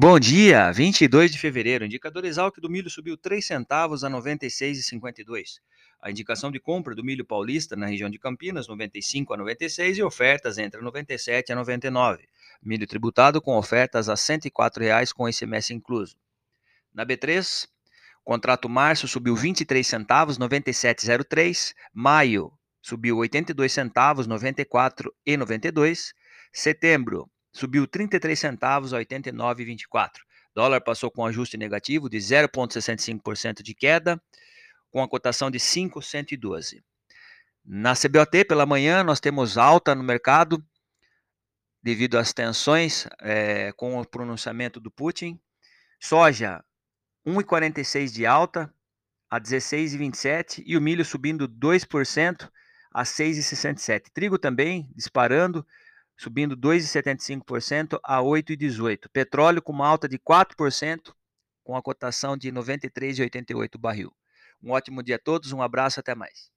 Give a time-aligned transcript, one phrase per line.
[0.00, 1.84] Bom dia, 22 de fevereiro.
[1.84, 5.58] Indicador Exalc do milho subiu 3 centavos a 96,52.
[6.00, 10.02] A indicação de compra do milho paulista na região de Campinas, 95 a 96 e
[10.04, 12.28] ofertas entre 97 a 99.
[12.62, 16.16] Milho tributado com ofertas a R$ 104,00 com ICMS incluso.
[16.94, 17.66] Na B3,
[18.22, 21.74] contrato março subiu 23 centavos, 97,03.
[21.92, 26.14] Maio subiu 82 centavos, 94 e 92.
[26.52, 27.28] Setembro
[27.58, 30.10] subiu 33 centavos a 89,24.
[30.54, 34.20] Dólar passou com ajuste negativo de 0,65% de queda,
[34.90, 36.82] com a cotação de 5,112.
[37.64, 40.64] Na CBOT, pela manhã, nós temos alta no mercado
[41.82, 45.38] devido às tensões é, com o pronunciamento do Putin.
[46.00, 46.64] Soja,
[47.26, 48.72] 1,46 de alta
[49.28, 52.50] a 16,27 e o milho subindo 2%
[52.92, 54.06] a 6,67.
[54.12, 55.66] Trigo também disparando
[56.18, 59.08] subindo 2,75% a 8,18.
[59.10, 61.14] Petróleo com uma alta de 4%,
[61.62, 64.12] com a cotação de 93,88 barril.
[64.60, 66.50] Um ótimo dia a todos, um abraço, até mais.